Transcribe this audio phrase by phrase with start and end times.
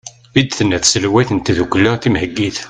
[0.39, 2.57] i d-tenna tselwayt n tddukkla timheggit